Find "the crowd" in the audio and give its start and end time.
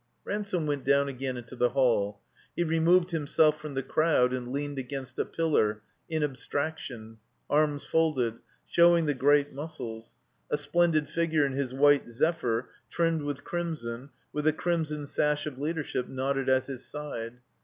3.75-4.33